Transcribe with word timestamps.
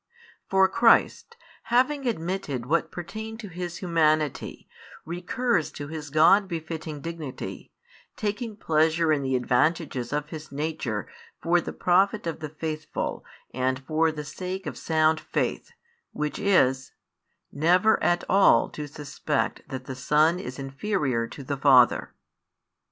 For 0.49 0.67
Christ, 0.67 1.37
having 1.65 2.07
admitted 2.07 2.65
what 2.65 2.91
pertained 2.91 3.39
to 3.41 3.49
His 3.49 3.77
humanity, 3.83 4.67
recurs 5.05 5.71
to 5.73 5.89
His 5.89 6.09
God 6.09 6.47
befitting 6.47 7.01
dignity, 7.01 7.71
taking 8.17 8.55
|102 8.55 8.59
pleasure 8.59 9.11
in 9.13 9.21
the 9.21 9.35
advantages 9.35 10.11
of 10.11 10.29
His 10.29 10.51
Nature 10.51 11.07
for 11.39 11.61
the 11.61 11.71
profit 11.71 12.25
of 12.25 12.39
the 12.39 12.49
faithful 12.49 13.23
and 13.53 13.77
for 13.85 14.11
the 14.11 14.25
sake 14.25 14.65
of 14.65 14.75
sound 14.75 15.19
faith, 15.19 15.69
which 16.13 16.39
is, 16.39 16.93
never 17.51 18.01
at 18.01 18.23
all 18.27 18.69
to 18.69 18.87
suspect 18.87 19.61
that 19.69 19.85
the 19.85 19.93
Son 19.93 20.39
is 20.39 20.57
inferior 20.57 21.27
to 21.27 21.43
the 21.43 21.57
Father. 21.57 22.15